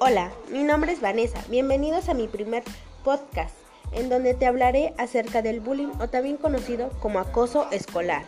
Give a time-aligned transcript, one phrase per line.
[0.00, 1.42] Hola, mi nombre es Vanessa.
[1.48, 2.62] Bienvenidos a mi primer
[3.02, 3.56] podcast,
[3.90, 8.24] en donde te hablaré acerca del bullying o también conocido como acoso escolar.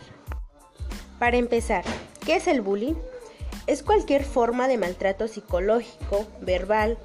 [1.17, 1.85] Para empezar,
[2.25, 2.95] ¿qué es el bullying?
[3.67, 6.97] Es cualquier forma de maltrato psicológico, verbal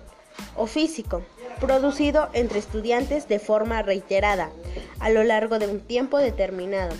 [0.57, 1.23] o físico
[1.61, 4.51] producido entre estudiantes de forma reiterada
[4.99, 6.95] a lo largo de un tiempo determinado,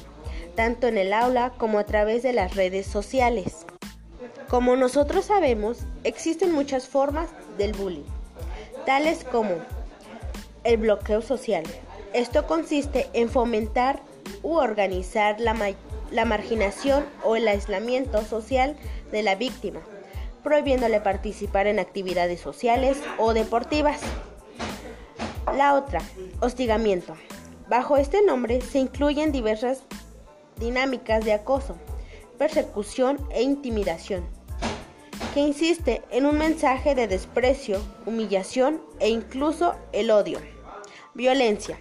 [0.55, 3.66] tanto en el aula como a través de las redes sociales.
[4.49, 8.05] Como nosotros sabemos, existen muchas formas del bullying,
[8.85, 9.57] tales como
[10.63, 11.65] el bloqueo social.
[12.13, 14.01] Esto consiste en fomentar
[14.45, 15.57] u organizar la,
[16.13, 18.77] la marginación o el aislamiento social
[19.11, 19.81] de la víctima,
[20.45, 24.01] prohibiéndole participar en actividades sociales o deportivas.
[25.57, 26.01] La otra,
[26.41, 27.17] hostigamiento.
[27.69, 29.83] Bajo este nombre se incluyen diversas
[30.61, 31.77] dinámicas de acoso,
[32.37, 34.25] persecución e intimidación,
[35.35, 40.39] que insiste en un mensaje de desprecio, humillación e incluso el odio.
[41.15, 41.79] Violencia.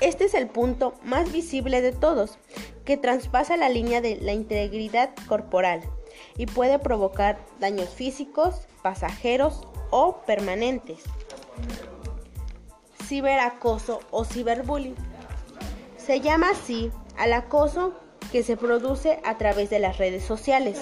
[0.00, 2.38] Este es el punto más visible de todos,
[2.84, 5.82] que traspasa la línea de la integridad corporal
[6.36, 11.02] y puede provocar daños físicos, pasajeros o permanentes.
[13.04, 14.96] Ciberacoso o ciberbullying.
[15.96, 17.94] Se llama así al acoso
[18.30, 20.78] que se produce a través de las redes sociales.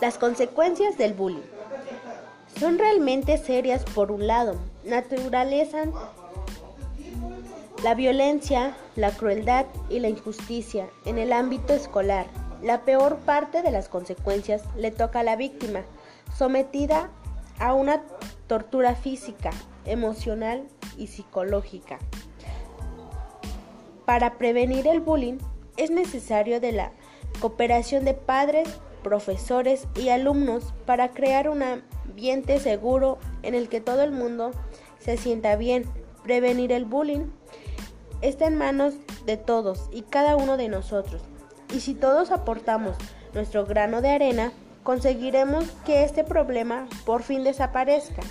[0.00, 1.42] Las consecuencias del bullying
[2.58, 5.92] son realmente serias por un lado, naturalizan
[7.82, 12.26] la violencia, la crueldad y la injusticia en el ámbito escolar.
[12.62, 15.82] La peor parte de las consecuencias le toca a la víctima,
[16.36, 17.10] sometida
[17.60, 18.02] a una
[18.48, 19.50] tortura física,
[19.84, 21.98] emocional y psicológica.
[24.08, 25.36] Para prevenir el bullying
[25.76, 26.92] es necesario de la
[27.40, 28.66] cooperación de padres,
[29.02, 34.52] profesores y alumnos para crear un ambiente seguro en el que todo el mundo
[34.98, 35.84] se sienta bien.
[36.22, 37.26] Prevenir el bullying
[38.22, 38.94] está en manos
[39.26, 41.20] de todos y cada uno de nosotros.
[41.74, 42.96] Y si todos aportamos
[43.34, 44.52] nuestro grano de arena,
[44.84, 48.22] conseguiremos que este problema por fin desaparezca.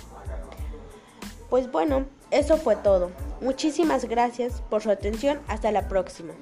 [1.48, 3.12] Pues bueno, eso fue todo.
[3.40, 5.38] Muchísimas gracias por su atención.
[5.46, 6.34] Hasta la próxima.